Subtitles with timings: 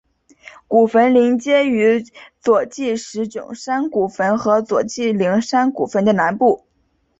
[0.67, 2.03] 古坟邻接于
[2.39, 6.65] 佐纪石冢山古坟和佐纪陵山古坟的南部。